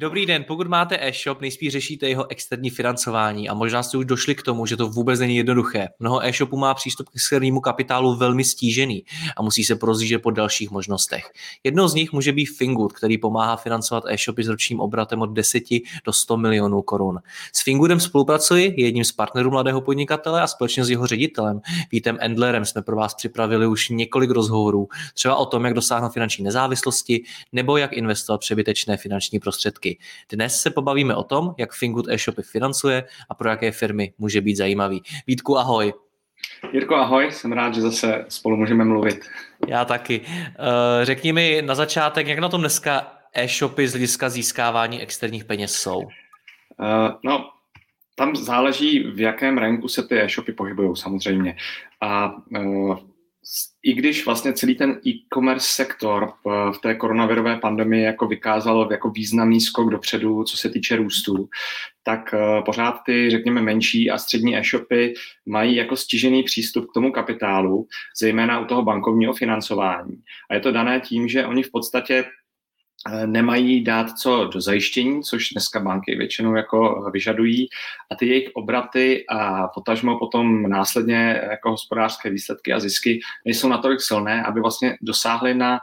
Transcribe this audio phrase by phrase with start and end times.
[0.00, 4.34] Dobrý den, pokud máte e-shop, nejspíš řešíte jeho externí financování a možná jste už došli
[4.34, 5.88] k tomu, že to vůbec není jednoduché.
[5.98, 9.04] Mnoho e-shopů má přístup k externímu kapitálu velmi stížený
[9.36, 11.30] a musí se prozížet po dalších možnostech.
[11.64, 15.62] Jednou z nich může být Fingood, který pomáhá financovat e-shopy s ročním obratem od 10
[16.04, 17.18] do 100 milionů korun.
[17.52, 21.60] S Fingoodem spolupracuji, je jedním z partnerů mladého podnikatele a společně s jeho ředitelem
[21.92, 26.44] Vítem Endlerem jsme pro vás připravili už několik rozhovorů, třeba o tom, jak dosáhnout finanční
[26.44, 29.98] nezávislosti nebo jak investovat přebytečné finanční prostředky podniky.
[30.32, 34.56] Dnes se pobavíme o tom, jak Fingood e-shopy financuje a pro jaké firmy může být
[34.56, 35.02] zajímavý.
[35.26, 35.92] Vítku, ahoj.
[36.72, 39.20] Jirko, ahoj, jsem rád, že zase spolu můžeme mluvit.
[39.68, 40.20] Já taky.
[40.24, 45.72] Eh, řekni mi na začátek, jak na tom dneska e-shopy z hlediska získávání externích peněz
[45.72, 45.98] jsou?
[45.98, 47.50] Uh, no,
[48.16, 51.56] tam záleží, v jakém ranku se ty e-shopy pohybují samozřejmě.
[52.00, 52.98] A uh,
[53.82, 59.60] i když vlastně celý ten e-commerce sektor v té koronavirové pandemii jako vykázal jako významný
[59.60, 61.48] skok dopředu, co se týče růstu,
[62.02, 65.14] tak eh, pořád ty, řekněme, menší a střední e-shopy
[65.46, 67.86] mají jako stižený přístup k tomu kapitálu,
[68.20, 70.22] zejména u toho bankovního financování.
[70.50, 72.39] A je to dané tím, že oni v podstatě Eh,
[73.26, 77.68] nemají dát co do zajištění, což dneska banky většinou jako vyžadují
[78.10, 84.00] a ty jejich obraty a potažmo potom následně jako hospodářské výsledky a zisky nejsou natolik
[84.00, 85.80] silné, aby vlastně dosáhly na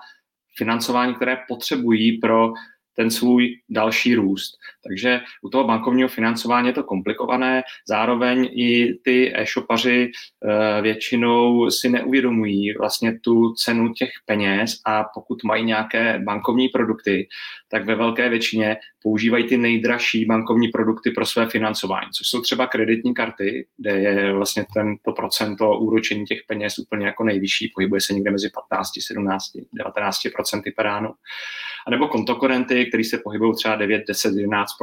[0.58, 2.54] financování, které potřebují pro
[2.94, 4.58] ten svůj další růst.
[4.88, 11.90] Takže u toho bankovního financování je to komplikované, zároveň i ty e-shopaři eh, většinou si
[11.90, 17.28] neuvědomují vlastně tu cenu těch peněz a pokud mají nějaké bankovní produkty,
[17.70, 22.68] tak ve velké většině používají ty nejdražší bankovní produkty pro své financování, což jsou třeba
[22.68, 28.14] kreditní karty, kde je vlastně tento procento úročení těch peněz úplně jako nejvyšší, pohybuje se
[28.14, 29.44] někde mezi 15, 17,
[29.74, 31.14] 19 procenty per anno.
[31.88, 34.74] A nebo kontokorenty, které se pohybují třeba 9, 10, 11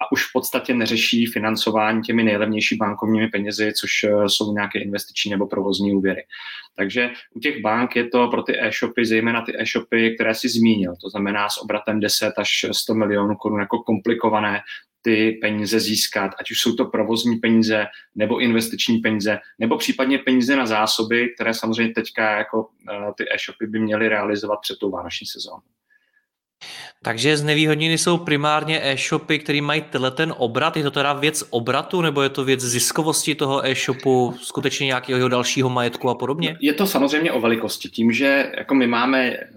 [0.00, 5.30] a už v podstatě neřeší financování těmi nejlevnější bankovními penězi, což eh, jsou nějaké investiční
[5.30, 6.22] nebo provozní úvěry.
[6.76, 10.94] Takže u těch bank je to pro ty e-shopy, zejména ty e-shopy, které si zmínil,
[11.00, 14.60] to znamená s obratem 10 až 100 milionů korun jako komplikované
[15.02, 20.56] ty peníze získat, ať už jsou to provozní peníze, nebo investiční peníze, nebo případně peníze
[20.56, 25.26] na zásoby, které samozřejmě teďka jako eh, ty e-shopy by měly realizovat před tou vánoční
[25.26, 25.62] sezónou.
[27.02, 30.76] Takže znevýhodněny jsou primárně e-shopy, které mají tenhle ten obrat.
[30.76, 35.70] Je to teda věc obratu, nebo je to věc ziskovosti toho e-shopu, skutečně nějakého dalšího
[35.70, 36.56] majetku a podobně?
[36.60, 37.88] Je to samozřejmě o velikosti.
[37.88, 39.48] Tím, že jako my máme eh,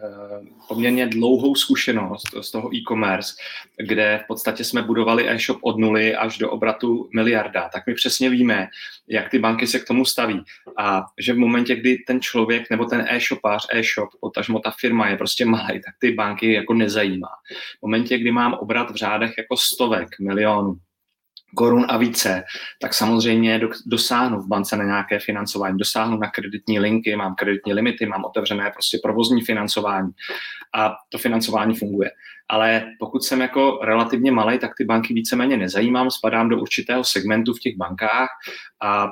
[0.68, 3.34] poměrně dlouhou zkušenost z toho e-commerce,
[3.78, 8.29] kde v podstatě jsme budovali e-shop od nuly až do obratu miliarda, tak my přesně
[8.29, 8.68] víme,
[9.08, 10.44] jak ty banky se k tomu staví.
[10.78, 15.18] A že v momentě, kdy ten člověk nebo ten e-shopář, e-shop, potažmo ta firma je
[15.18, 17.30] prostě malý, tak ty banky jako nezajímá.
[17.79, 20.75] V momentě, kdy mám obrat v řádech jako stovek milionů,
[21.55, 22.43] korun a více,
[22.81, 28.05] tak samozřejmě dosáhnu v bance na nějaké financování, dosáhnu na kreditní linky, mám kreditní limity,
[28.05, 30.11] mám otevřené prostě provozní financování
[30.75, 32.11] a to financování funguje.
[32.49, 37.53] Ale pokud jsem jako relativně malý, tak ty banky víceméně nezajímám, spadám do určitého segmentu
[37.53, 38.29] v těch bankách
[38.81, 39.07] a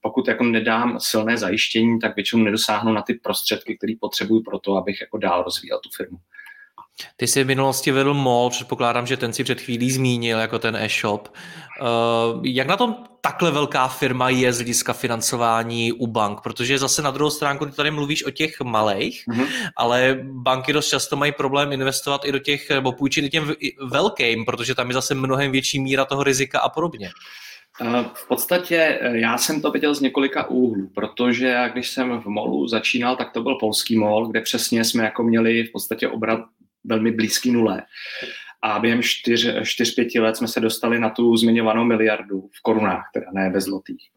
[0.00, 4.76] pokud jako nedám silné zajištění, tak většinou nedosáhnu na ty prostředky, které potřebuju pro to,
[4.76, 6.16] abych jako dál rozvíjel tu firmu.
[7.16, 10.76] Ty jsi v minulosti vedl mall, předpokládám, že ten si před chvílí zmínil jako ten
[10.76, 11.28] e-shop.
[11.80, 16.40] Uh, jak na tom takhle velká firma je z hlediska financování u bank?
[16.40, 19.46] Protože zase na druhou stránku ty tady mluvíš o těch malých, mm-hmm.
[19.76, 23.54] ale banky dost často mají problém investovat i do těch, nebo půjčit i těm
[23.90, 27.10] velkým, protože tam je zase mnohem větší míra toho rizika a podobně.
[27.80, 32.26] Eh, v podstatě eh, já jsem to viděl z několika úhlů, protože když jsem v
[32.26, 36.40] molu začínal, tak to byl polský mol, kde přesně jsme jako měli v podstatě obrat
[36.86, 37.82] velmi blízký nule.
[38.62, 43.50] A během 4-5 let jsme se dostali na tu zmiňovanou miliardu v korunách, teda ne
[43.50, 44.08] ve zlotých.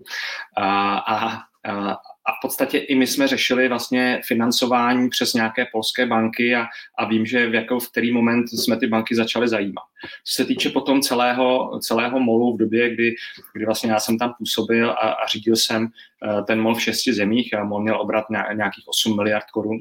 [0.57, 6.55] A, a, a, v podstatě i my jsme řešili vlastně financování přes nějaké polské banky
[6.55, 6.67] a,
[6.97, 9.83] a vím, že v, jako, v který moment jsme ty banky začali zajímat.
[10.23, 13.15] Co se týče potom celého, celého molu v době, kdy,
[13.53, 17.13] kdy vlastně já jsem tam působil a, a řídil jsem uh, ten mol v šesti
[17.13, 19.77] zemích a mol měl obrat nějakých 8 miliard korun,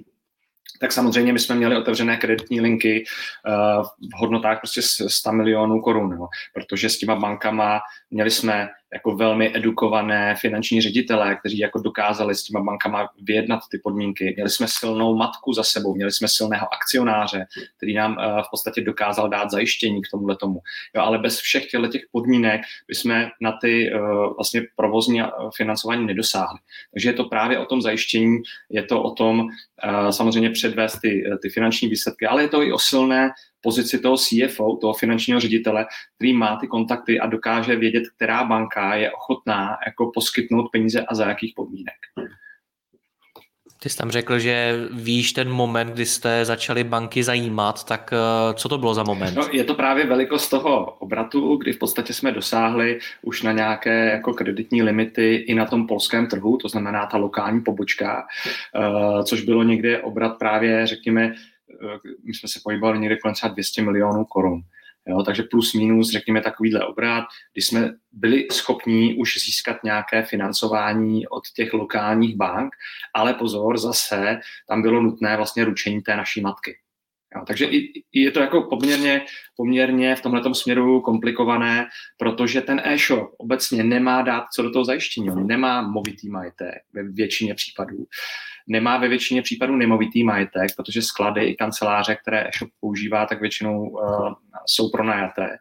[0.81, 3.05] tak samozřejmě my jsme měli otevřené kreditní linky
[3.49, 6.19] uh, v hodnotách prostě 100 milionů korun,
[6.55, 7.81] protože s těma bankama
[8.11, 13.79] měli jsme jako velmi edukované finanční ředitelé, kteří jako dokázali s těma bankama vyjednat ty
[13.79, 14.32] podmínky.
[14.37, 17.46] Měli jsme silnou matku za sebou, měli jsme silného akcionáře,
[17.76, 20.61] který nám uh, v podstatě dokázal dát zajištění k tomuhle tomu.
[20.96, 25.23] Jo, ale bez všech těch podmínek bychom na ty uh, vlastně provozní
[25.56, 26.58] financování nedosáhli.
[26.93, 28.38] Takže je to právě o tom zajištění,
[28.70, 32.73] je to o tom uh, samozřejmě předvést ty, ty finanční výsledky, ale je to i
[32.73, 33.31] o silné
[33.61, 38.95] pozici toho CFO, toho finančního ředitele, který má ty kontakty a dokáže vědět, která banka
[38.95, 41.95] je ochotná jako poskytnout peníze a za jakých podmínek.
[43.83, 48.55] Ty jsi tam řekl, že víš ten moment, kdy jste začali banky zajímat, tak eh,
[48.55, 49.35] co to bylo za moment?
[49.35, 54.11] No, je to právě velikost toho obratu, kdy v podstatě jsme dosáhli už na nějaké
[54.11, 58.27] jako kreditní limity i na tom polském trhu, to znamená ta lokální pobočka,
[58.77, 61.35] eh, což bylo někde obrat právě, řekněme,
[62.25, 64.63] my jsme se pohybovali někde kolem třeba 200 milionů korun.
[65.09, 71.29] Jo, takže plus minus, řekněme, takovýhle obrat, kdy jsme byli schopni už získat nějaké financování
[71.29, 72.73] od těch lokálních bank,
[73.15, 76.77] ale pozor, zase tam bylo nutné vlastně ručení té naší matky.
[77.37, 79.25] Jo, takže i, je to jako poměrně,
[79.57, 81.87] poměrně v tomhle směru komplikované,
[82.17, 85.31] protože ten e-shop obecně nemá dát co do toho zajištění.
[85.31, 88.07] On nemá movitý majetek ve většině případů
[88.69, 93.88] nemá ve většině případů nemovitý majetek, protože sklady i kanceláře, které e-shop používá, tak většinou
[93.88, 94.32] uh,
[94.67, 95.56] jsou pronajaté.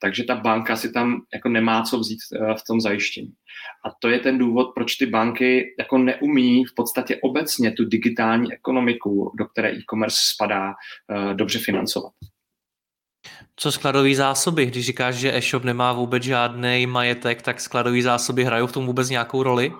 [0.00, 3.32] Takže ta banka si tam jako nemá co vzít uh, v tom zajištění.
[3.86, 8.52] A to je ten důvod, proč ty banky jako neumí v podstatě obecně tu digitální
[8.52, 12.12] ekonomiku, do které e-commerce spadá, uh, dobře financovat.
[13.56, 14.66] Co skladové zásoby?
[14.66, 19.10] Když říkáš, že e-shop nemá vůbec žádný majetek, tak skladové zásoby hrajou v tom vůbec
[19.10, 19.72] nějakou roli?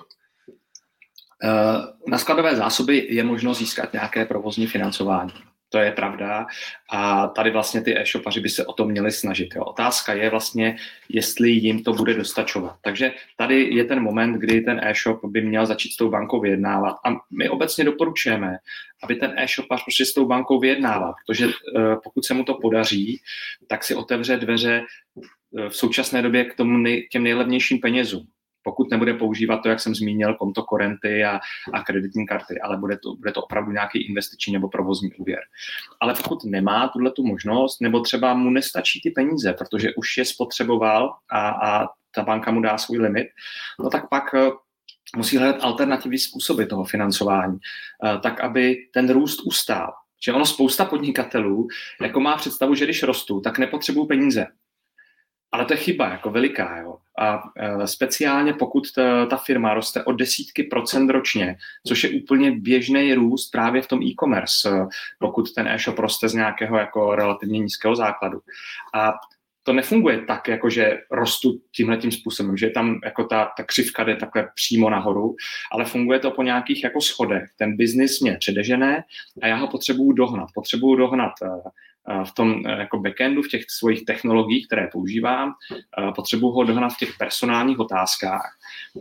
[1.44, 5.32] Eh, na skladové zásoby je možno získat nějaké provozní financování.
[5.68, 6.46] To je pravda.
[6.90, 9.48] A tady vlastně ty e-shopaři by se o to měli snažit.
[9.56, 9.64] Jo.
[9.64, 10.76] Otázka je vlastně,
[11.08, 12.76] jestli jim to bude dostačovat.
[12.82, 16.96] Takže tady je ten moment, kdy ten e-shop by měl začít s tou bankou vyjednávat.
[17.04, 18.56] A my obecně doporučujeme,
[19.02, 23.20] aby ten e-shopař prostě s tou bankou vyjednával, protože eh, pokud se mu to podaří,
[23.66, 24.82] tak si otevře dveře
[25.58, 28.26] eh, v současné době k tomu nej, těm nejlevnějším penězům
[28.62, 31.40] pokud nebude používat to, jak jsem zmínil, konto korenty a,
[31.72, 35.40] a kreditní karty, ale bude to, bude to opravdu nějaký investiční nebo provozní úvěr.
[36.00, 40.24] Ale pokud nemá tuhle tu možnost, nebo třeba mu nestačí ty peníze, protože už je
[40.24, 43.28] spotřeboval a, a ta banka mu dá svůj limit,
[43.80, 44.50] no tak pak eh,
[45.16, 47.58] musí hledat alternativní způsoby toho financování,
[48.04, 49.92] eh, tak aby ten růst ustál.
[50.24, 51.68] Že ono spousta podnikatelů
[52.00, 54.46] jako má představu, že když rostou, tak nepotřebují peníze.
[55.52, 56.78] Ale to je chyba, jako veliká.
[56.78, 56.96] Jo.
[57.18, 61.56] A e, speciálně pokud ta, ta firma roste o desítky procent ročně,
[61.86, 64.86] což je úplně běžný růst právě v tom e-commerce, e,
[65.18, 68.40] pokud ten e-shop roste z nějakého jako relativně nízkého základu.
[68.94, 69.12] A
[69.62, 74.04] to nefunguje tak, jako že rostu tímhle tím způsobem, že tam jako ta, ta křivka
[74.04, 75.36] jde takhle přímo nahoru,
[75.72, 77.50] ale funguje to po nějakých jako schodech.
[77.58, 79.04] Ten biznis mě předežené
[79.42, 80.48] a já ho potřebuju dohnat.
[80.54, 81.48] Potřebuju dohnat e,
[82.24, 85.54] v tom eh, jako backendu, v těch svých technologiích, které používám.
[86.16, 88.58] Potřebuju ho dohnat v těch personálních otázkách.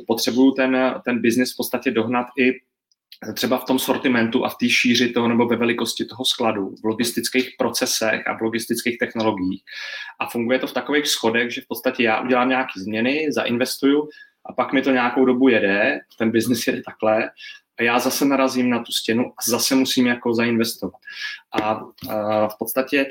[0.07, 2.51] Potřebuju ten, ten biznis v podstatě dohnat i
[3.33, 6.85] třeba v tom sortimentu a v té šíři toho nebo ve velikosti toho skladu, v
[6.85, 9.63] logistických procesech a v logistických technologiích.
[10.19, 14.09] A funguje to v takových schodech, že v podstatě já udělám nějaké změny, zainvestuju
[14.45, 17.29] a pak mi to nějakou dobu jede, ten biznis jede takhle
[17.79, 21.01] a já zase narazím na tu stěnu a zase musím jako zainvestovat.
[21.61, 23.05] A, a v podstatě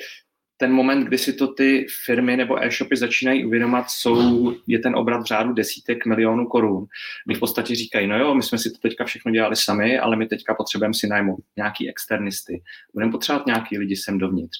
[0.60, 5.22] ten moment, kdy si to ty firmy nebo e-shopy začínají uvědomovat, jsou, je ten obrat
[5.22, 6.86] v řádu desítek milionů korun.
[7.28, 10.16] My v podstatě říkají, no jo, my jsme si to teďka všechno dělali sami, ale
[10.16, 12.62] my teďka potřebujeme si najmout nějaký externisty,
[12.94, 14.56] budeme potřebovat nějaký lidi sem dovnitř.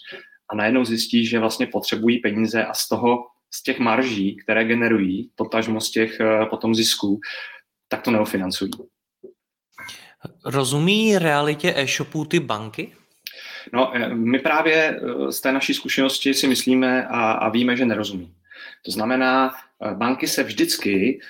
[0.50, 3.19] A najednou zjistí, že vlastně potřebují peníze a z toho,
[3.54, 7.21] z těch marží, které generují, potažmo z těch eh, potom zisků,
[7.88, 8.71] tak to neofinancují.
[10.45, 12.92] Rozumí realitě e-shopů ty banky?
[13.73, 17.85] No, eh, my právě eh, z té naší zkušenosti si myslíme a, a víme, že
[17.85, 18.33] nerozumí.
[18.85, 21.21] To znamená, eh, banky se vždycky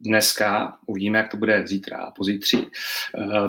[0.00, 2.66] dneska, uvidíme, jak to bude zítra a pozítří,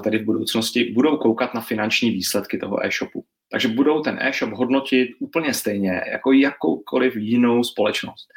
[0.03, 3.25] tedy v budoucnosti, budou koukat na finanční výsledky toho e-shopu.
[3.51, 8.27] Takže budou ten e-shop hodnotit úplně stejně jako jakoukoliv jinou společnost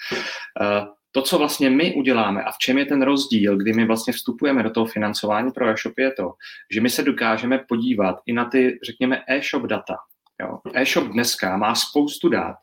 [1.16, 4.62] to, co vlastně my uděláme a v čem je ten rozdíl, kdy my vlastně vstupujeme
[4.62, 6.32] do toho financování pro e-shopy, je to,
[6.75, 9.96] že my se dokážeme podívat i na ty, řekněme, e-shop data.
[10.40, 10.58] Jo.
[10.75, 12.56] E-shop dneska má spoustu dat,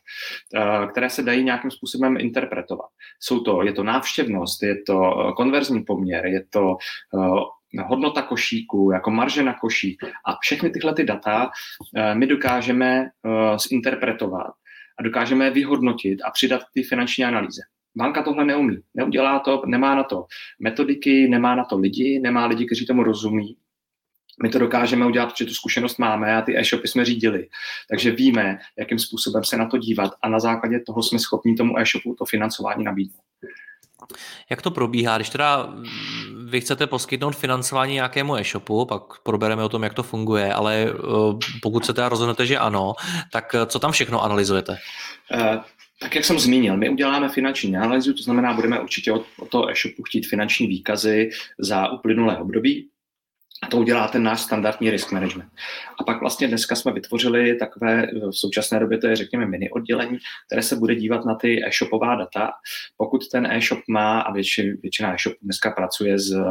[0.56, 2.90] eh, které se dají nějakým způsobem interpretovat.
[3.20, 6.78] Jsou to, je to návštěvnost, je to eh, konverzní poměr, je to
[7.78, 11.50] eh, hodnota košíku, jako marže na košík a všechny tyhle ty data
[12.14, 13.10] my dokážeme
[13.70, 14.54] zinterpretovat
[15.00, 17.62] a dokážeme vyhodnotit a přidat ty finanční analýze.
[17.96, 20.26] Banka tohle neumí, neudělá to, nemá na to
[20.60, 23.58] metodiky, nemá na to lidi, nemá lidi, kteří tomu rozumí.
[24.44, 27.48] My to dokážeme udělat, protože tu zkušenost máme a ty e-shopy jsme řídili.
[27.90, 31.80] Takže víme, jakým způsobem se na to dívat a na základě toho jsme schopni tomu
[31.80, 33.24] e-shopu to financování nabídnout.
[34.50, 35.18] Jak to probíhá?
[35.18, 35.74] Když teda
[36.46, 40.94] vy chcete poskytnout financování nějakému e-shopu, pak probereme o tom, jak to funguje, ale eh,
[41.62, 42.94] pokud se teda rozhodnete, že ano,
[43.32, 44.78] tak eh, co tam všechno analyzujete?
[46.00, 49.70] Tak jak jsem zmínil, my uděláme finanční analýzu, to znamená, budeme určitě od, od toho
[49.70, 52.90] e-shopu chtít finanční výkazy za uplynulé období,
[53.64, 55.50] a to udělá ten náš standardní risk management.
[56.00, 60.18] A pak vlastně dneska jsme vytvořili takové, v současné době to je řekněme mini oddělení,
[60.48, 62.52] které se bude dívat na ty e-shopová data.
[62.98, 66.44] Pokud ten e-shop má, a většina, většina e-shopů dneska pracuje s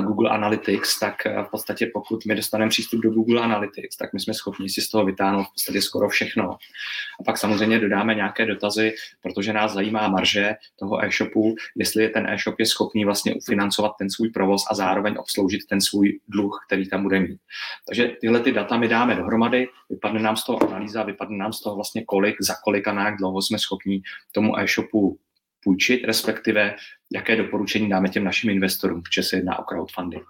[0.00, 4.20] Google Analytics, tak eh, v podstatě pokud my dostaneme přístup do Google Analytics, tak my
[4.20, 6.50] jsme schopni si z toho vytáhnout v podstatě skoro všechno.
[7.20, 12.26] A pak samozřejmě dodáme nějaké dotazy, protože nás zajímá marže toho e-shopu, jestli je ten
[12.26, 16.88] e-shop je schopný vlastně ufinancovat ten svůj provoz a zároveň obsloužit ten svůj dluh, který
[16.88, 17.40] tam bude mít.
[17.86, 21.60] Takže tyhle ty data my dáme dohromady, vypadne nám z toho analýza, vypadne nám z
[21.60, 24.02] toho vlastně kolik, za kolik a jak dlouho jsme schopni
[24.32, 25.18] tomu e-shopu
[25.64, 26.74] půjčit, respektive
[27.12, 30.24] jaké doporučení dáme těm našim investorům, protože se jedná o crowdfunding.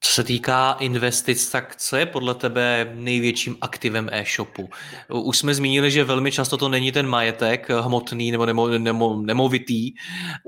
[0.00, 4.70] Co se týká investic, tak co je podle tebe největším aktivem e-shopu?
[5.08, 9.92] Už jsme zmínili, že velmi často to není ten majetek hmotný nebo nemo, nemo, nemovitý.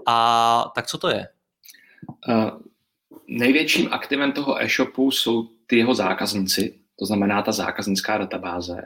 [0.06, 1.28] A tak co to je?
[2.28, 2.50] Uh,
[3.26, 8.82] největším aktivem toho e-shopu jsou ty jeho zákazníci, to znamená ta zákaznická databáze.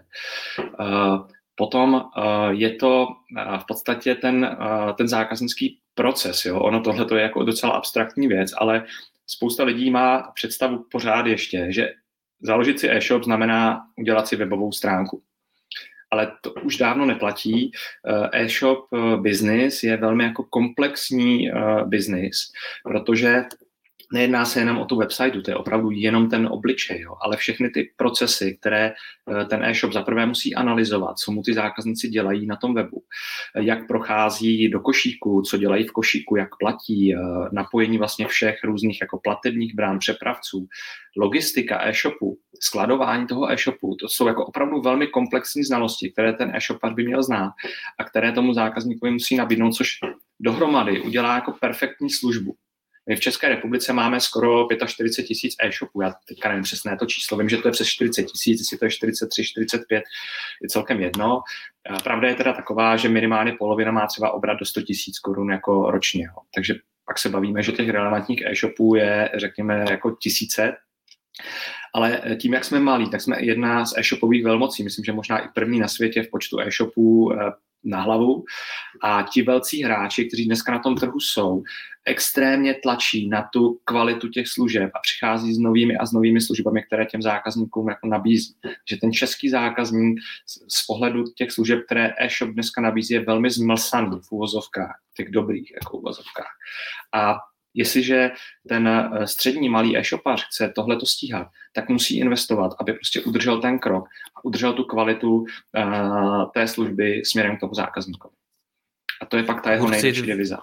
[0.80, 2.02] Uh, Potom uh,
[2.50, 6.44] je to uh, v podstatě ten, uh, ten zákaznický proces.
[6.44, 6.60] Jo?
[6.60, 8.84] Ono tohle je jako docela abstraktní věc, ale
[9.26, 11.92] spousta lidí má představu pořád ještě, že
[12.40, 15.22] založit si e-shop znamená udělat si webovou stránku.
[16.10, 17.72] Ale to už dávno neplatí.
[18.32, 18.86] E-shop
[19.16, 21.50] business je velmi jako komplexní
[21.84, 22.52] business,
[22.84, 23.44] protože
[24.12, 27.70] nejedná se jenom o tu website, to je opravdu jenom ten obličej, jo, ale všechny
[27.70, 32.56] ty procesy, které eh, ten e-shop zaprvé musí analyzovat, co mu ty zákazníci dělají na
[32.56, 33.02] tom webu,
[33.54, 37.18] jak prochází do košíku, co dělají v košíku, jak platí, eh,
[37.52, 40.66] napojení vlastně všech různých jako platebních brán, přepravců,
[41.16, 46.94] logistika e-shopu, skladování toho e-shopu, to jsou jako opravdu velmi komplexní znalosti, které ten e-shopar
[46.94, 47.52] by měl znát
[47.98, 49.88] a které tomu zákazníkovi musí nabídnout, což
[50.40, 52.56] dohromady udělá jako perfektní službu.
[53.08, 56.00] My v České republice máme skoro 45 tisíc e-shopů.
[56.00, 58.84] Já teďka nevím přesné to číslo, vím, že to je přes 40 tisíc, jestli to
[58.84, 60.04] je 43, 45,
[60.62, 61.42] je celkem jedno.
[62.04, 65.90] Pravda je teda taková, že minimálně polovina má třeba obrat do 100 tisíc korun jako
[65.90, 66.28] ročně.
[66.54, 66.74] Takže
[67.06, 70.76] pak se bavíme, že těch relevantních e-shopů je, řekněme, jako tisíce.
[71.94, 74.84] Ale tím, jak jsme malí, tak jsme jedna z e-shopových velmocí.
[74.84, 77.52] Myslím, že možná i první na světě v počtu e-shopů eh,
[77.84, 78.44] na hlavu.
[79.02, 81.62] A ti velcí hráči, kteří dneska na tom trhu jsou,
[82.04, 86.82] extrémně tlačí na tu kvalitu těch služeb a přichází s novými a s novými službami,
[86.82, 88.54] které těm zákazníkům jako nabízí.
[88.90, 90.18] Že ten český zákazník
[90.68, 95.72] z pohledu těch služeb, které e-shop dneska nabízí, je velmi zmlsaný v úvozovkách, těch dobrých
[95.74, 96.52] jako úvozovkách.
[97.14, 97.36] A
[97.76, 98.30] jestliže
[98.68, 103.78] ten eh, střední malý e-shopař chce tohleto stíhat, tak musí investovat, aby prostě udržel ten
[103.78, 104.04] krok
[104.36, 105.46] a udržel tu kvalitu uh,
[106.54, 108.34] té služby směrem k tomu zákazníkovi.
[109.22, 110.58] A to je pak ta jeho největší deviza.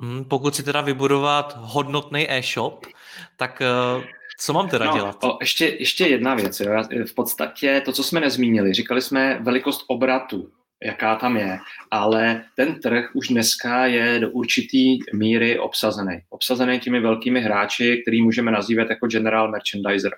[0.00, 2.86] Hmm, pokud si teda vybudovat hodnotný e-shop,
[3.36, 3.62] tak
[3.96, 4.04] uh,
[4.40, 5.24] co mám teda no, dělat?
[5.24, 6.60] O, ještě, ještě jedna věc.
[6.60, 6.82] Jo.
[7.06, 10.50] V podstatě to, co jsme nezmínili, říkali jsme velikost obratu
[10.84, 11.58] jaká tam je,
[11.90, 16.20] ale ten trh už dneska je do určitý míry obsazený.
[16.28, 20.12] Obsazený těmi velkými hráči, který můžeme nazývat jako general merchandiser,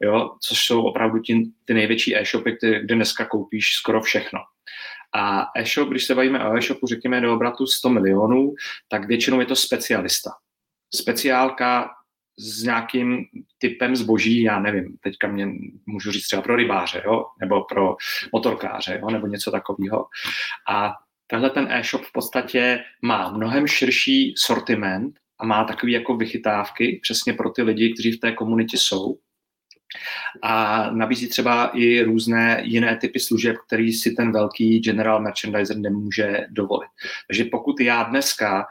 [0.00, 4.38] jo, což jsou opravdu ty, ty největší e-shopy, kde, kde dneska koupíš skoro všechno.
[5.14, 8.54] A e-shop, když se bavíme o e-shopu, řekněme do obratu 100 milionů,
[8.88, 10.30] tak většinou je to specialista.
[10.94, 11.90] Speciálka
[12.38, 13.24] s nějakým
[13.58, 15.48] typem zboží, já nevím, teďka mě
[15.86, 17.24] můžu říct třeba pro rybáře, jo?
[17.40, 17.96] nebo pro
[18.32, 19.10] motorkáře, jo?
[19.10, 20.06] nebo něco takového.
[20.70, 20.92] A
[21.26, 27.32] tenhle ten e-shop v podstatě má mnohem širší sortiment a má takové jako vychytávky přesně
[27.32, 29.18] pro ty lidi, kteří v té komunitě jsou.
[30.42, 36.46] a nabízí třeba i různé jiné typy služeb, který si ten velký general merchandiser nemůže
[36.50, 36.88] dovolit.
[37.26, 38.66] Takže pokud já dneska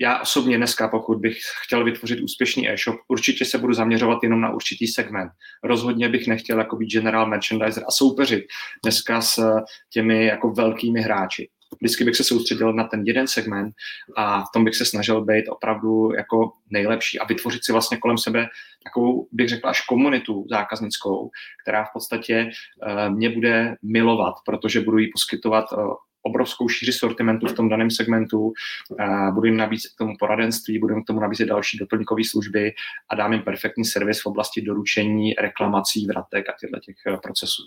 [0.00, 4.50] já osobně dneska, pokud bych chtěl vytvořit úspěšný e-shop, určitě se budu zaměřovat jenom na
[4.50, 5.32] určitý segment.
[5.64, 8.44] Rozhodně bych nechtěl jako být general merchandiser a soupeřit
[8.84, 11.48] dneska s těmi jako velkými hráči.
[11.80, 13.74] Vždycky bych se soustředil na ten jeden segment
[14.16, 18.18] a v tom bych se snažil být opravdu jako nejlepší a vytvořit si vlastně kolem
[18.18, 18.46] sebe
[18.84, 21.30] takovou, bych řekla, až komunitu zákaznickou,
[21.62, 25.78] která v podstatě uh, mě bude milovat, protože budu jí poskytovat uh,
[26.26, 28.52] obrovskou šíři sortimentu v tom daném segmentu,
[29.34, 32.72] budu jim nabízet k tomu poradenství, budu jim k tomu nabízet další doplňkové služby
[33.10, 37.62] a dám jim perfektní servis v oblasti doručení, reklamací, vratek a těchto těch procesů.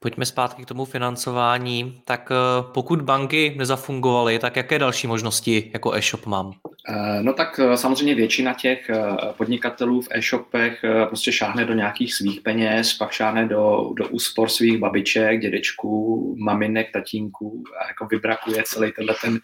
[0.00, 2.02] Pojďme zpátky k tomu financování.
[2.04, 6.52] Tak eh, pokud banky nezafungovaly, tak jaké další možnosti jako e-shop mám?
[6.88, 8.90] Eh, no tak eh, samozřejmě většina těch
[9.36, 14.78] podnikatelů v e-shopech prostě šáhne do nějakých svých peněz, pak šáhne do, do úspor svých
[14.78, 19.38] babiček, dědečků, maminek, tatínků a jako vybrakuje celý tenhle ten,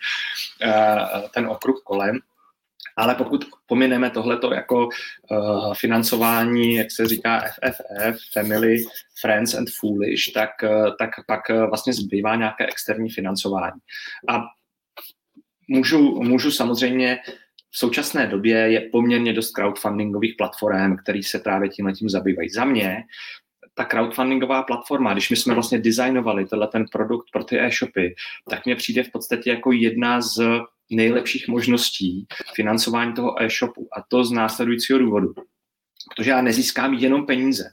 [1.35, 2.19] ten okruh kolem.
[2.97, 8.85] Ale pokud pomineme tohleto jako uh, financování, jak se říká FFF, Family,
[9.21, 13.81] Friends and Foolish, tak, uh, tak pak uh, vlastně zbývá nějaké externí financování.
[14.29, 14.43] A
[15.69, 17.19] můžu, můžu samozřejmě
[17.71, 22.49] v současné době je poměrně dost crowdfundingových platform, které se právě tím tím zabývají.
[22.51, 23.05] Za mě
[23.75, 28.15] ta crowdfundingová platforma, když my jsme vlastně designovali tenhle ten produkt pro ty e-shopy,
[28.51, 30.61] tak mně přijde v podstatě jako jedna z
[30.91, 33.89] nejlepších možností financování toho e-shopu.
[33.93, 35.35] A to z následujícího důvodu.
[36.17, 37.65] Protože já nezískám jenom peníze,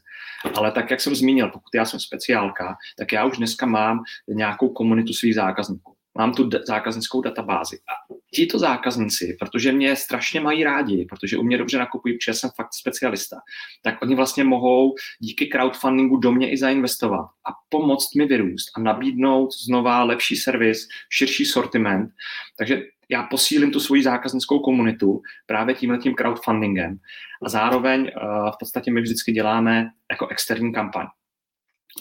[0.55, 4.69] ale tak, jak jsem zmínil, pokud já jsem speciálka, tak já už dneska mám nějakou
[4.69, 5.95] komunitu svých zákazníků.
[6.17, 7.77] Mám tu zákaznickou databázi.
[7.77, 12.49] A tito zákazníci, protože mě strašně mají rádi, protože u mě dobře nakupují, protože jsem
[12.55, 13.37] fakt specialista,
[13.83, 18.79] tak oni vlastně mohou díky crowdfundingu do mě i zainvestovat a pomoct mi vyrůst a
[18.79, 22.09] nabídnout znova lepší servis, širší sortiment.
[22.57, 26.97] Takže já posílím tu svoji zákaznickou komunitu právě tímhletím crowdfundingem
[27.45, 31.07] a zároveň uh, v podstatě my vždycky děláme jako externí kampaň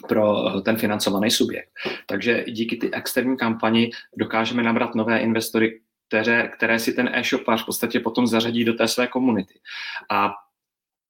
[0.09, 1.71] pro eh, ten financovaný subjekt.
[2.07, 7.67] Takže díky ty externí kampani dokážeme nabrat nové investory, které, které si ten e-shopář v
[7.67, 9.55] podstatě potom zařadí do té své komunity.
[10.11, 10.33] A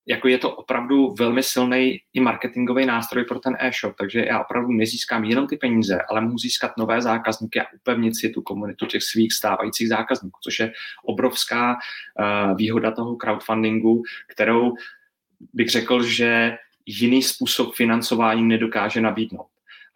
[0.06, 4.72] jako je to opravdu velmi silný i marketingový nástroj pro ten e-shop, takže já opravdu
[4.72, 9.02] nezískám jenom ty peníze, ale můžu získat nové zákazníky a upevnit si tu komunitu těch
[9.02, 10.72] svých stávajících zákazníků, což je
[11.04, 14.72] obrovská uh, výhoda toho crowdfundingu, kterou
[15.52, 19.46] bych řekl, že jiný způsob financování nedokáže nabídnout.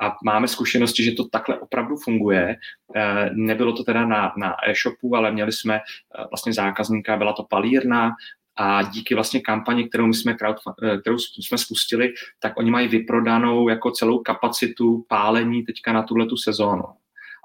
[0.03, 2.57] A máme zkušenosti, že to takhle opravdu funguje.
[2.97, 7.47] Eh, nebylo to teda na, na e-shopu, ale měli jsme eh, vlastně zákazníka, byla to
[7.51, 8.13] palírna,
[8.57, 10.37] a díky vlastně kampani, kterou my jsme,
[10.85, 16.27] eh, kterou jsme spustili, tak oni mají vyprodanou jako celou kapacitu pálení teďka na tuhle
[16.27, 16.85] tu sezónu.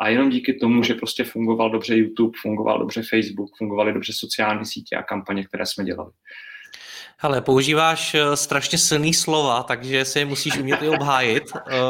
[0.02, 4.66] A jenom díky tomu, že prostě fungoval dobře YouTube, fungoval dobře Facebook, fungovaly dobře sociální
[4.66, 6.12] sítě a kampaně, které jsme dělali.
[7.22, 11.44] Hele, používáš eh, strašně silný slova, takže si je musíš umět i obhájit.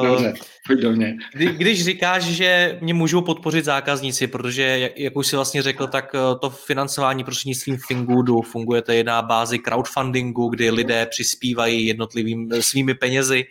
[0.04, 0.34] Dobře,
[0.68, 1.18] pojď do mě.
[1.34, 6.16] Kdy, když říkáš, že mě můžou podpořit zákazníci, protože, jak už si vlastně řekl, tak
[6.16, 12.48] eh, to financování prostřednictvím Fingoodu funguje to je na bázi crowdfundingu, kdy lidé přispívají jednotlivými
[12.52, 13.46] eh, svými penězi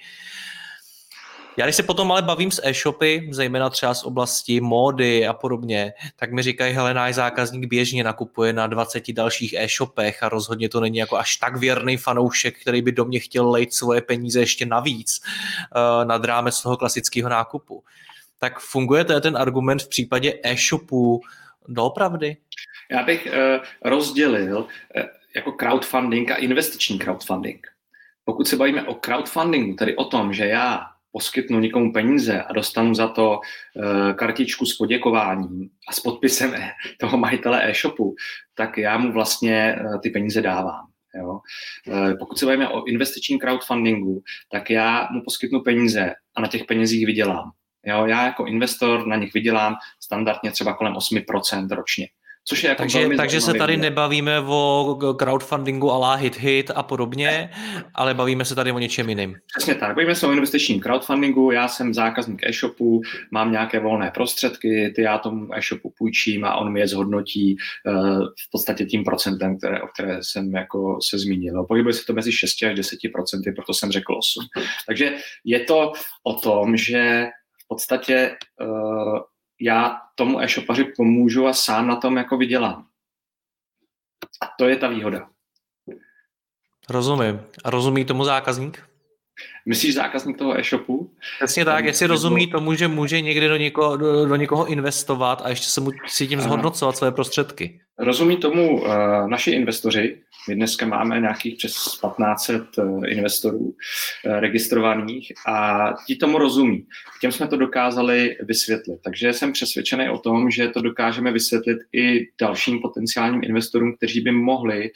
[1.59, 5.92] já když se potom ale bavím s e-shopy, zejména třeba z oblasti módy a podobně,
[6.16, 10.81] tak mi říkají, hele, náš zákazník běžně nakupuje na 20 dalších e-shopech a rozhodně to
[10.81, 14.66] není jako až tak věrný fanoušek, který by do mě chtěl lejt svoje peníze ještě
[14.66, 17.85] navíc uh, nad rámec toho klasického nákupu.
[18.38, 21.21] Tak funguje to ten argument v případě e-shopů
[21.68, 22.37] doopravdy?
[22.90, 25.03] Já bych uh, rozdělil uh,
[25.37, 27.66] jako crowdfunding a investiční crowdfunding.
[28.25, 32.94] Pokud se bavíme o crowdfundingu, tedy o tom, že já poskytnu někomu peníze a dostanu
[32.94, 36.55] za to uh, kartičku s poděkováním a s podpisem
[37.01, 38.14] toho majitele e-shopu,
[38.55, 40.87] tak já mu vlastně uh, ty peníze dávám.
[41.18, 41.40] Jo.
[41.87, 46.64] Uh, pokud se bavíme o investičním crowdfundingu, tak já mu poskytnu peníze a na těch
[46.64, 47.51] penězích vydělám.
[47.87, 52.09] Jo, já jako investor na nich vydělám standardně třeba kolem 8% ročně.
[52.48, 57.50] Což je jako takže takže se tady nebavíme o crowdfundingu ala hit hit a podobně,
[57.94, 59.34] ale bavíme se tady o něčem jiném.
[59.56, 64.92] Přesně tak, bavíme se o investičním crowdfundingu, já jsem zákazník e-shopu, mám nějaké volné prostředky,
[64.96, 67.56] ty já tomu e-shopu půjčím a on mi je zhodnotí
[67.87, 71.64] uh, v podstatě tím procentem, které, o které jsem jako se zmínil.
[71.64, 74.46] Pohybuje se to mezi 6 až 10 procenty, proto jsem řekl 8.
[74.87, 77.26] Takže je to o tom, že
[77.64, 79.18] v podstatě uh,
[79.61, 82.87] já tomu e-shopaři pomůžu a sám na tom jako vydělám.
[84.42, 85.31] A to je ta výhoda.
[86.90, 87.40] Rozumím.
[87.64, 88.88] A rozumí tomu zákazník?
[89.66, 91.11] Myslíš zákazník toho e-shopu?
[91.38, 95.48] Přesně tak, jestli rozumí tomu, že může někdy do někoho, do, do někoho investovat a
[95.48, 97.81] ještě se musí tím zhodnocovat své prostředky.
[97.98, 98.88] Rozumí tomu uh,
[99.29, 100.16] naši investoři.
[100.48, 103.72] My dneska máme nějakých přes 1500 uh, investorů uh,
[104.24, 106.87] registrovaných a ti tomu rozumí.
[107.20, 108.98] Těm jsme to dokázali vysvětlit.
[109.05, 114.33] Takže jsem přesvědčený o tom, že to dokážeme vysvětlit i dalším potenciálním investorům, kteří by
[114.33, 114.90] mohli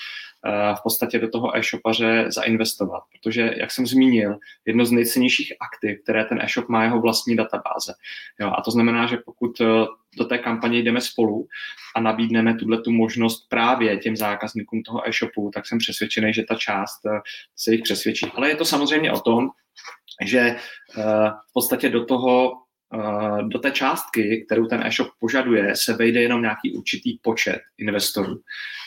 [0.51, 3.03] v podstatě do toho e-shopaře zainvestovat.
[3.13, 7.95] Protože, jak jsem zmínil, jedno z nejcennějších aktiv, které ten e-shop má, jeho vlastní databáze.
[8.41, 9.67] Jo, a to znamená, že pokud eh,
[10.19, 11.49] do té kampaně jdeme spolu
[11.97, 16.55] a nabídneme tuhle tu možnost právě těm zákazníkům toho e-shopu, tak jsem přesvědčený, že ta
[16.55, 17.21] část eh,
[17.57, 18.27] se jich přesvědčí.
[18.35, 19.49] Ale je to samozřejmě o tom,
[20.25, 20.57] že eh,
[21.51, 22.53] v podstatě do toho
[23.43, 28.41] do té částky, kterou ten e-shop požaduje, se vejde jenom nějaký určitý počet investorů.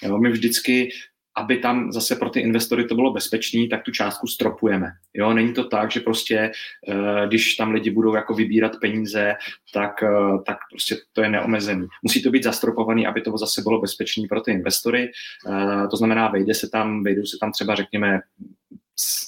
[0.03, 0.89] Jo, my vždycky
[1.35, 4.91] aby tam zase pro ty investory to bylo bezpečné, tak tu částku stropujeme.
[5.13, 6.51] Jo, není to tak, že prostě,
[6.87, 9.33] eh, když tam lidi budou jako vybírat peníze,
[9.73, 11.87] tak, eh, tak prostě to je neomezený.
[12.03, 15.11] Musí to být zastropovaný, aby to zase bylo bezpečné pro ty investory.
[15.49, 18.19] Eh, to znamená, vejde se tam, vejdou se tam třeba, řekněme,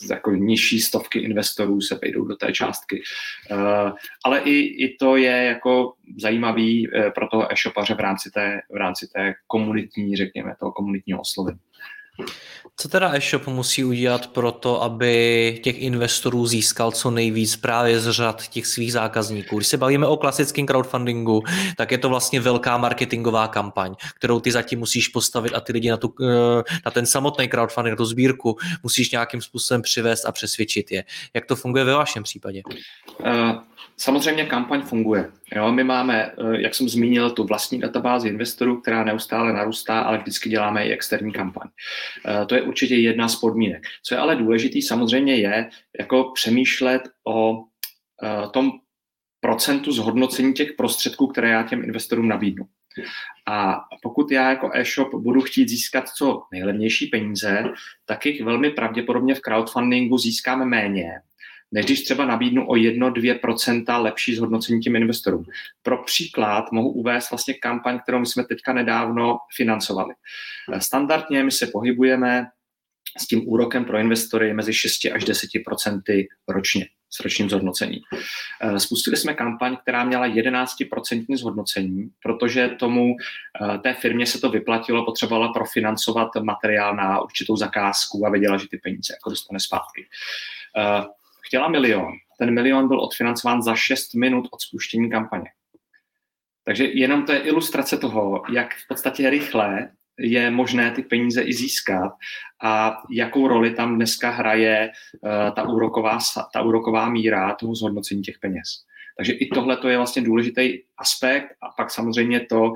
[0.09, 3.01] jako nižší stovky investorů se vejdou do té částky.
[4.25, 9.07] Ale i, i to je jako zajímavý pro toho e-shopaře v rámci té, v rámci
[9.07, 11.59] té komunitní, řekněme, toho komunitního oslovení.
[12.79, 18.11] Co teda e-shop musí udělat pro to, aby těch investorů získal co nejvíc právě z
[18.11, 19.57] řad těch svých zákazníků?
[19.57, 21.43] Když se bavíme o klasickém crowdfundingu,
[21.77, 25.89] tak je to vlastně velká marketingová kampaň, kterou ty zatím musíš postavit a ty lidi
[25.89, 30.31] na, tu, eh, na ten samotný crowdfunding, na tu sbírku, musíš nějakým způsobem přivést a
[30.31, 31.03] přesvědčit je.
[31.33, 32.61] Jak to funguje ve vašem případě?
[33.19, 33.51] Uh,
[33.99, 35.31] samozřejmě kampaň funguje.
[35.55, 40.17] Jo, my máme, eh, jak jsem zmínil, tu vlastní databázi investorů, která neustále narůstá, ale
[40.17, 41.67] vždycky děláme i externí kampaň.
[42.27, 43.83] Eh, to je určitě jedna z podmínek.
[44.03, 47.63] Co je ale důležitý, samozřejmě je jako přemýšlet o
[48.23, 48.71] eh, tom
[49.39, 52.65] procentu zhodnocení těch prostředků, které já těm investorům nabídnu.
[53.45, 57.63] A pokud já jako e-shop budu chtít získat co nejlevnější peníze,
[58.05, 61.11] tak jich velmi pravděpodobně v crowdfundingu získáme méně,
[61.71, 65.45] než když třeba nabídnu o 1-2% lepší zhodnocení těm investorům.
[65.83, 70.13] Pro příklad mohu uvést vlastně kampaň, kterou jsme teďka nedávno financovali.
[70.77, 72.45] Standardně my se pohybujeme
[73.17, 77.99] s tím úrokem pro investory mezi 6 až 10% ročně s ročním zhodnocením.
[78.77, 83.15] Spustili jsme kampaň, která měla 11% zhodnocení, protože tomu
[83.83, 88.77] té firmě se to vyplatilo, potřebovala profinancovat materiál na určitou zakázku a věděla, že ty
[88.77, 90.05] peníze jako dostane zpátky
[91.47, 92.13] chtěla milion.
[92.39, 95.49] Ten milion byl odfinancován za 6 minut od spuštění kampaně.
[96.63, 101.53] Takže jenom to je ilustrace toho, jak v podstatě rychle je možné ty peníze i
[101.53, 102.11] získat
[102.63, 104.89] a jakou roli tam dneska hraje
[105.21, 106.19] uh, ta, úroková,
[106.53, 108.67] ta úroková míra toho zhodnocení těch peněz.
[109.17, 112.75] Takže i tohle to je vlastně důležitý aspekt a pak samozřejmě to, uh,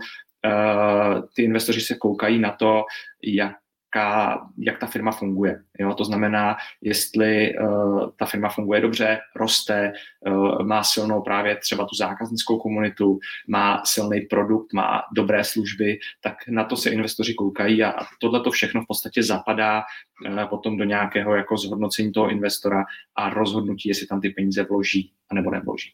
[1.36, 2.84] ty investoři se koukají na to,
[3.24, 3.56] jak
[3.96, 5.64] jaká, jak ta firma funguje.
[5.80, 5.94] Jo?
[5.94, 9.94] To znamená, jestli uh, ta firma funguje dobře, roste,
[10.28, 16.34] uh, má silnou právě třeba tu zákaznickou komunitu, má silný produkt, má dobré služby, tak
[16.48, 19.84] na to se investoři koukají a, a tohle to všechno v podstatě zapadá
[20.28, 22.84] uh, potom do nějakého jako zhodnocení toho investora
[23.16, 25.92] a rozhodnutí, jestli tam ty peníze vloží anebo nevloží.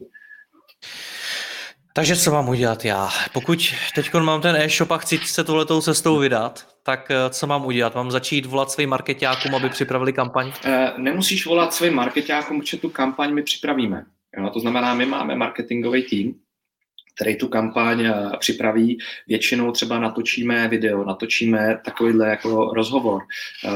[1.93, 3.09] Takže co mám udělat já?
[3.33, 7.65] Pokud teď mám ten e-shop a chci se tohletou cestou vydat, tak eh, co mám
[7.65, 7.95] udělat?
[7.95, 10.51] Mám začít volat svým marketákům, aby připravili kampaň?
[10.65, 14.05] E, nemusíš volat svým marketákům, protože tu kampaň my připravíme.
[14.37, 16.35] Jo, to znamená, my máme marketingový tým,
[17.15, 18.97] který tu kampaň eh, připraví.
[19.27, 23.21] Většinou třeba natočíme video, natočíme takovýhle jako rozhovor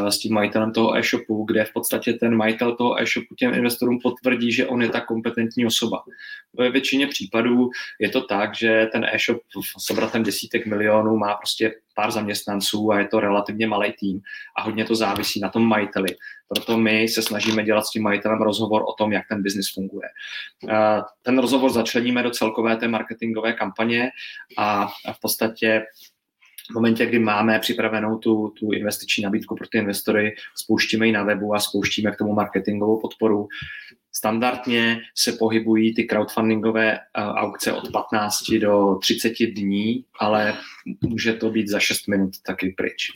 [0.10, 4.52] s tím majitelem toho e-shopu, kde v podstatě ten majitel toho e-shopu těm investorům potvrdí,
[4.52, 6.04] že on je ta kompetentní osoba.
[6.58, 9.42] Ve většině případů je to tak, že ten e-shop
[9.78, 14.22] s obratem desítek milionů má prostě pár zaměstnanců a je to relativně malý tým
[14.58, 16.10] a hodně to závisí na tom majiteli.
[16.48, 20.08] Proto my se snažíme dělat s tím majitelem rozhovor o tom, jak ten biznis funguje.
[21.22, 24.10] Ten rozhovor začleníme do celkové té marketingové kampaně
[24.58, 25.84] a v podstatě
[26.72, 31.24] v momentě, kdy máme připravenou tu, tu investiční nabídku pro ty investory, spouštíme ji na
[31.24, 33.48] webu a spouštíme k tomu marketingovou podporu.
[34.14, 40.58] Standardně se pohybují ty crowdfundingové eh, aukce od 15 do 30 dní, ale
[41.02, 43.12] může to být za 6 minut taky pryč.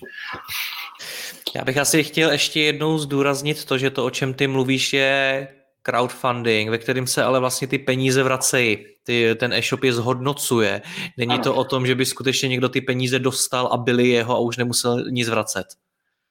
[1.56, 5.48] Já bych asi chtěl ještě jednou zdůraznit to, že to, o čem ty mluvíš, je
[5.86, 8.78] crowdfunding, ve kterým se ale vlastně ty peníze vracejí.
[9.04, 10.82] Ty, ten e-shop je zhodnocuje.
[11.18, 11.44] Není ano.
[11.44, 14.58] to o tom, že by skutečně někdo ty peníze dostal a byly jeho a už
[14.58, 15.66] nemusel nic vracet.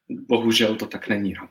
[0.09, 1.49] Bohužel to tak není no.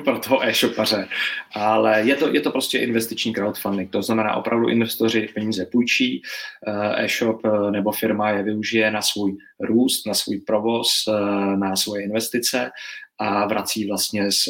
[0.04, 1.08] pro toho e-shopaře,
[1.54, 6.22] ale je to, je to prostě investiční crowdfunding, to znamená opravdu investoři peníze půjčí,
[6.66, 11.76] eh, e-shop eh, nebo firma je využije na svůj růst, na svůj provoz, eh, na
[11.76, 12.70] svoje investice
[13.18, 14.48] a vrací vlastně z,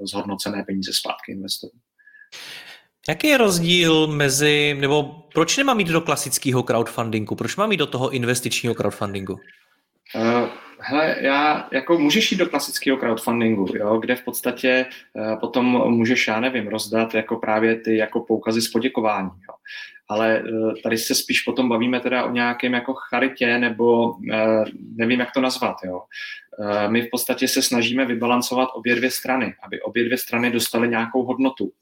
[0.00, 1.80] zhodnocené peníze zpátky investorům.
[3.08, 5.02] Jaký je rozdíl mezi, nebo
[5.34, 9.38] proč nemám jít do klasického crowdfundingu, proč mám jít do toho investičního crowdfundingu?
[10.14, 10.48] Uh,
[10.78, 16.28] hele, já, jako můžeš jít do klasického crowdfundingu, jo, kde v podstatě uh, potom můžeš,
[16.28, 19.54] já nevím, rozdat jako právě ty jako poukazy z poděkování, jo.
[20.08, 24.14] Ale uh, tady se spíš potom bavíme teda o nějakém jako charitě, nebo
[24.96, 26.02] nevím, jak to nazvat, jo.
[26.58, 30.88] Uh, my v podstatě se snažíme vybalancovat obě dvě strany, aby obě dvě strany dostaly
[30.88, 31.64] nějakou hodnotu.
[31.64, 31.72] Uh,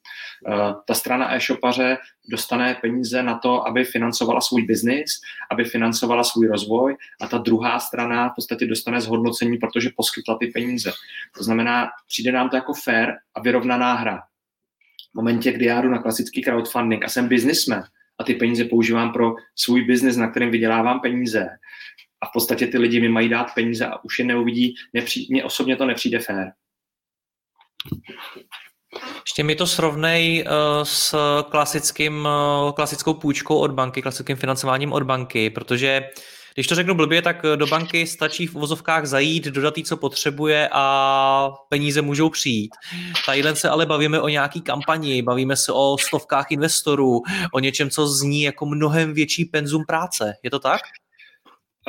[0.86, 1.98] ta strana e-shopaře
[2.30, 5.10] dostane peníze na to, aby financovala svůj biznis,
[5.50, 10.46] aby financovala svůj rozvoj a ta druhá strana v podstatě dostane zhodnocení, protože poskytla ty
[10.46, 10.92] peníze.
[11.36, 14.22] To znamená, přijde nám to jako fair a vyrovnaná hra.
[15.12, 17.82] V momentě, kdy já jdu na klasický crowdfunding a jsem businessman
[18.18, 21.48] a ty peníze používám pro svůj biznis, na kterém vydělávám peníze,
[22.22, 25.44] a v podstatě ty lidi mi mají dát peníze a už je neuvidí, nepří, mně
[25.44, 26.52] osobně to nepřijde fér.
[29.26, 31.14] Ještě mi to srovnej uh, s
[31.50, 32.28] klasickým,
[32.64, 36.10] uh, klasickou půjčkou od banky, klasickým financováním od banky, protože
[36.54, 40.68] když to řeknu blbě, tak do banky stačí v vozovkách zajít, dodat jí, co potřebuje
[40.72, 42.70] a peníze můžou přijít.
[43.26, 48.08] Tadyhle se ale bavíme o nějaký kampani, bavíme se o stovkách investorů, o něčem, co
[48.08, 50.34] zní jako mnohem větší penzum práce.
[50.42, 50.80] Je to tak?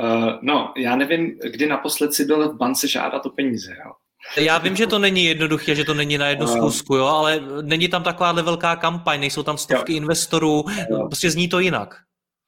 [0.01, 3.71] Uh, no, já nevím, kdy naposled si byl v bance žádat o peníze.
[3.85, 3.91] Jo.
[4.37, 7.87] Já vím, že to není jednoduché, že to není na jednu schůzku, jo, ale není
[7.87, 9.97] tam takováhle velká kampaň, nejsou tam stovky jo.
[9.97, 10.65] investorů,
[11.09, 11.95] prostě zní to jinak.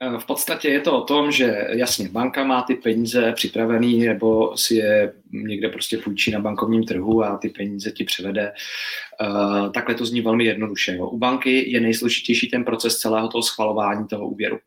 [0.02, 4.58] Eh, v podstatě je to o tom, že jasně, banka má ty peníze připravený nebo
[4.58, 8.54] si je někde prostě půjčí na bankovním trhu a ty peníze ti převede.
[9.74, 10.96] Takhle to zní velmi jednoduše.
[10.96, 11.08] Jo.
[11.08, 14.60] U banky je nejsložitější ten proces celého toho schvalování toho úvěru.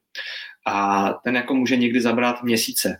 [0.66, 2.98] A ten jako může někdy zabrat měsíce.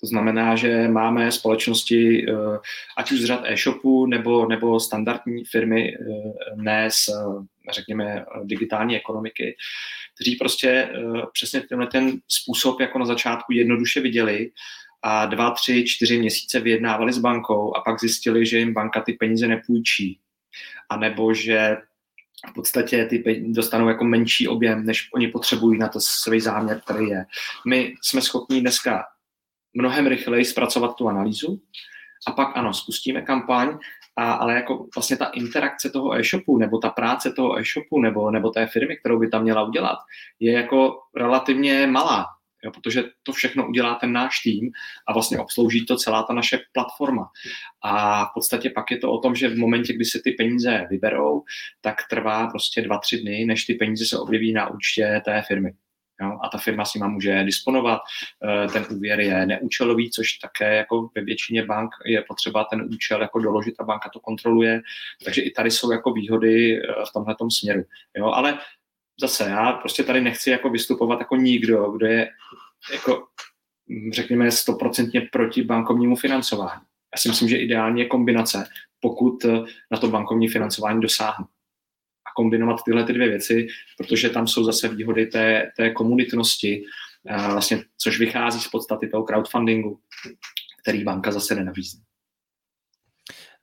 [0.00, 2.58] To znamená, že máme společnosti, eh,
[2.96, 6.02] ať už z řad e-shopu nebo, nebo standardní firmy, eh,
[6.56, 9.56] ne z, eh, řekněme, digitální ekonomiky,
[10.14, 10.88] kteří prostě
[11.32, 14.50] přesně tenhle ten způsob jako na začátku jednoduše viděli
[15.02, 19.12] a dva, tři, čtyři měsíce vyjednávali s bankou a pak zjistili, že jim banka ty
[19.12, 20.20] peníze nepůjčí.
[20.88, 21.76] A nebo že
[22.50, 27.06] v podstatě ty dostanou jako menší objem, než oni potřebují na to svůj záměr, který
[27.06, 27.26] je.
[27.66, 29.04] My jsme schopni dneska
[29.74, 31.60] mnohem rychleji zpracovat tu analýzu
[32.26, 33.78] a pak ano, spustíme kampaň,
[34.16, 38.50] a, ale jako vlastně ta interakce toho e-shopu nebo ta práce toho e-shopu nebo, nebo
[38.50, 39.98] té firmy, kterou by tam měla udělat,
[40.40, 42.26] je jako relativně malá,
[42.66, 44.70] jo, protože to všechno udělá ten náš tým
[45.08, 47.30] a vlastně obslouží to celá ta naše platforma.
[47.82, 50.86] A v podstatě pak je to o tom, že v momentě, kdy se ty peníze
[50.90, 51.42] vyberou,
[51.80, 55.72] tak trvá prostě dva, tři dny, než ty peníze se objeví na účtě té firmy.
[56.22, 58.00] Jo, a ta firma s nima může disponovat.
[58.44, 63.22] Eh, ten úvěr je neúčelový, což také jako ve většině bank je potřeba ten účel
[63.22, 64.82] jako doložit a banka to kontroluje.
[65.24, 67.82] Takže i tady jsou jako výhody eh, v tomhle směru.
[68.16, 68.58] Jo, ale
[69.20, 72.30] zase já prostě tady nechci jako vystupovat jako nikdo, kdo je
[72.92, 73.26] jako
[73.90, 76.80] hm, řekněme stoprocentně proti bankovnímu financování.
[77.14, 78.68] Já si myslím, že ideální je kombinace,
[79.00, 81.46] pokud eh, na to bankovní financování dosáhnu
[82.36, 83.66] kombinovat tyhle ty dvě věci,
[83.98, 86.84] protože tam jsou zase výhody té, té komunitnosti,
[87.52, 90.00] vlastně, což vychází z podstaty toho crowdfundingu,
[90.82, 92.05] který banka zase nenabízí.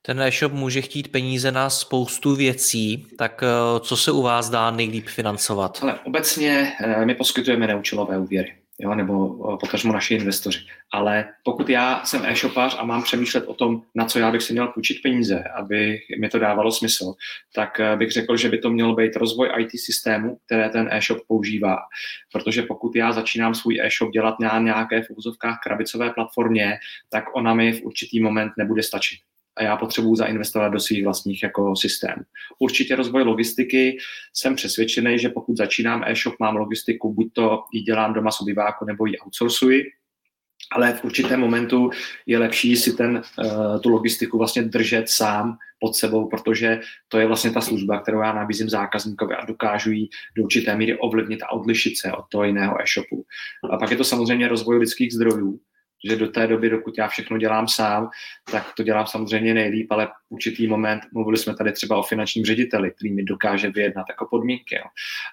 [0.06, 4.72] Ten e-shop může chtít peníze na spoustu věcí, tak eh, co se u vás dá
[4.72, 5.80] nejlíp financovat?
[5.82, 10.60] Ale obecně eh, my poskytujeme neúčelové úvěry jo, nebo potažmo naši investoři.
[10.92, 14.54] Ale pokud já jsem e-shopář a mám přemýšlet o tom, na co já bych si
[14.54, 17.14] měl půjčit peníze, aby mi to dávalo smysl,
[17.56, 21.78] tak bych řekl, že by to měl být rozvoj IT systému, které ten e-shop používá.
[22.32, 26.78] Protože pokud já začínám svůj e-shop dělat na nějaké v úzovkách krabicové platformě,
[27.10, 29.20] tak ona mi v určitý moment nebude stačit
[29.56, 32.24] a já potřebuji zainvestovat do svých vlastních jako systémů.
[32.60, 33.98] Určitě rozvoj logistiky,
[34.34, 38.86] jsem přesvědčený, že pokud začínám e-shop, mám logistiku, buď to ji dělám doma z obyváku,
[38.86, 39.84] nebo ji outsourcuji,
[40.72, 41.90] ale v určitém momentu
[42.26, 47.28] je lepší si ten, uh, tu logistiku vlastně držet sám pod sebou, protože to je
[47.28, 51.52] vlastně ta služba, kterou já nabízím zákazníkovi a dokážu ji do určité míry ovlivnit a
[51.52, 53.26] odlišit se od toho jiného e-shopu.
[53.72, 55.60] A pak je to samozřejmě rozvoj lidských zdrojů,
[56.04, 58.10] že do té doby, dokud já všechno dělám sám,
[58.52, 62.92] tak to dělám samozřejmě nejlíp, ale určitý moment, mluvili jsme tady třeba o finančním řediteli,
[62.92, 64.86] který mi dokáže vyjednat jako podmínky, jo.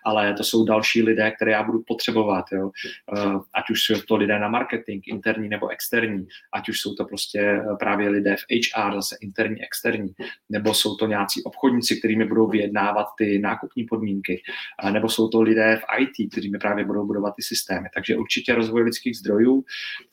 [0.04, 2.70] ale to jsou další lidé, které já budu potřebovat, jo.
[3.16, 7.04] Eh, ať už jsou to lidé na marketing, interní nebo externí, ať už jsou to
[7.04, 10.12] prostě právě lidé v HR, zase interní, externí,
[10.48, 14.42] nebo jsou to nějací obchodníci, kterými budou vyjednávat ty nákupní podmínky,
[14.90, 17.88] nebo jsou to lidé v IT, kteří mi právě budou budovat ty systémy.
[17.94, 19.64] Takže určitě rozvoj lidských zdrojů,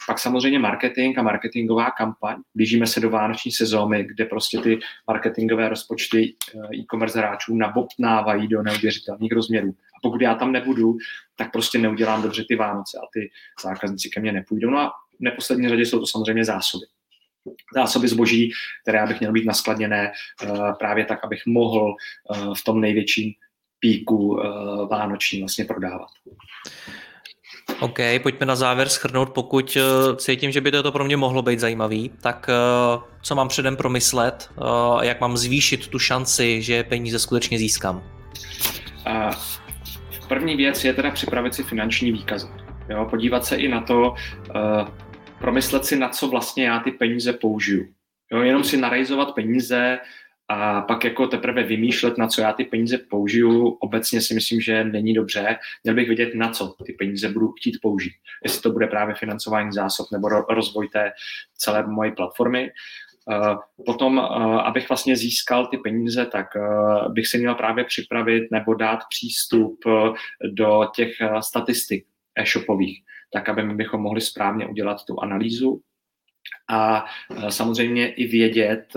[0.07, 2.35] pak samozřejmě marketing a marketingová kampaň.
[2.55, 8.63] Blížíme se do vánoční sezóny, kde prostě ty marketingové rozpočty eh, e-commerce hráčů nabopnávají do
[8.63, 9.69] neuvěřitelných rozměrů.
[9.69, 10.97] A pokud já tam nebudu,
[11.35, 13.29] tak prostě neudělám dobře ty Vánoce a ty
[13.63, 14.69] zákazníci ke mně nepůjdou.
[14.69, 16.85] No a v neposlední řadě jsou to samozřejmě zásoby
[17.73, 20.47] zásoby zboží, které bych měl být naskladněné eh,
[20.79, 23.33] právě tak, abych mohl eh, v tom největším
[23.79, 24.39] píku
[24.89, 26.07] vánoční vlastně prodávat.
[27.79, 29.77] OK, pojďme na závěr schrnout, pokud
[30.15, 32.49] cítím, že by to pro mě mohlo být zajímavý, tak
[33.21, 34.49] co mám předem promyslet,
[35.01, 38.03] jak mám zvýšit tu šanci, že peníze skutečně získám?
[40.27, 42.47] První věc je teda připravit si finanční výkazy.
[42.89, 44.13] Jo, podívat se i na to,
[45.39, 47.85] promyslet si, na co vlastně já ty peníze použiju.
[48.31, 49.99] Jo, jenom si narejzovat peníze
[50.49, 54.83] a pak jako teprve vymýšlet, na co já ty peníze použiju, obecně si myslím, že
[54.83, 55.57] není dobře.
[55.83, 58.13] Měl bych vědět, na co ty peníze budu chtít použít.
[58.43, 61.11] Jestli to bude právě financování zásob nebo rozvoj té
[61.57, 62.71] celé mojí platformy.
[63.31, 63.55] Eh,
[63.85, 68.73] potom, eh, abych vlastně získal ty peníze, tak eh, bych si měl právě připravit nebo
[68.73, 69.79] dát přístup
[70.51, 72.05] do těch statistik
[72.35, 75.81] e-shopových, tak aby my bychom mohli správně udělat tu analýzu
[76.69, 77.05] a
[77.49, 78.93] samozřejmě i vědět,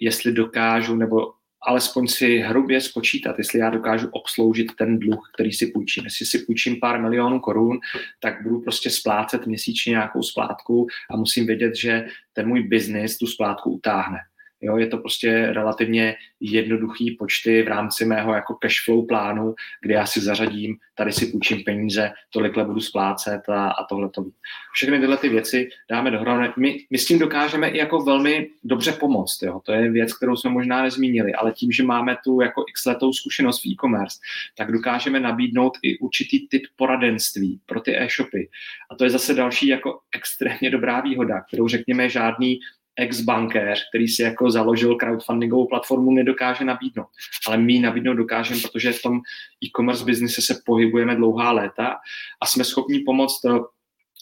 [0.00, 1.32] jestli dokážu nebo
[1.66, 6.04] alespoň si hrubě spočítat, jestli já dokážu obsloužit ten dluh, který si půjčím.
[6.04, 7.78] Jestli si půjčím pár milionů korun,
[8.20, 13.26] tak budu prostě splácet měsíčně nějakou splátku a musím vědět, že ten můj biznis tu
[13.26, 14.18] splátku utáhne.
[14.60, 19.94] Jo, je to prostě relativně jednoduchý počty v rámci mého jako cash flow plánu, kde
[19.94, 24.24] já si zařadím, tady si půjčím peníze, tolikle budu splácet a, a tohle to.
[24.72, 26.52] Všechny tyhle ty věci dáme dohromady.
[26.56, 29.42] My, my s tím dokážeme i jako velmi dobře pomoct.
[29.42, 29.60] Jo.
[29.64, 33.12] To je věc, kterou jsme možná nezmínili, ale tím, že máme tu jako x letou
[33.12, 34.18] zkušenost v e-commerce,
[34.56, 38.48] tak dokážeme nabídnout i určitý typ poradenství pro ty e-shopy.
[38.90, 42.58] A to je zase další jako extrémně dobrá výhoda, kterou řekněme žádný
[42.98, 47.08] ex-bankéř, který si jako založil crowdfundingovou platformu, nedokáže nabídnout.
[47.46, 49.20] Ale my nabídnout dokážeme, protože v tom
[49.64, 51.96] e-commerce biznise se pohybujeme dlouhá léta
[52.40, 53.58] a jsme schopni pomoct eh,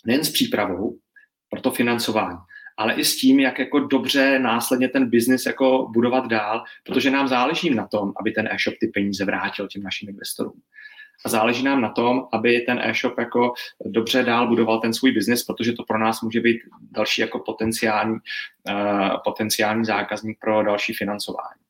[0.06, 0.98] nejen s přípravou
[1.50, 2.38] pro to financování,
[2.76, 7.28] ale i s tím, jak jako dobře následně ten biznis jako budovat dál, protože nám
[7.28, 10.60] záleží na tom, aby ten e-shop ty peníze vrátil těm našim investorům
[11.24, 13.52] a záleží nám na tom, aby ten e-shop jako
[13.84, 18.16] dobře dál budoval ten svůj biznis, protože to pro nás může být další jako potenciální,
[18.68, 21.60] uh, potenciální zákazník pro další financování.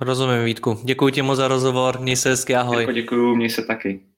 [0.00, 0.80] Rozumím, Vítku.
[0.84, 2.88] Děkuji ti moc za rozhovor, měj se hezky, ahoj.
[2.94, 4.09] Děkuji, měj se taky.